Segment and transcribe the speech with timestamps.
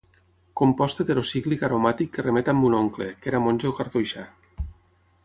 [0.59, 4.25] Compost heterocíclic aromàtic que remet amb mon oncle, que era monjo cartoixà.